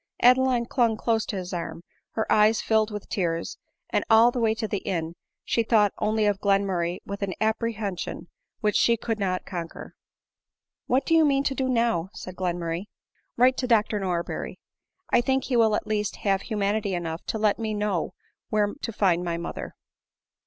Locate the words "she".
5.45-5.61, 8.75-8.97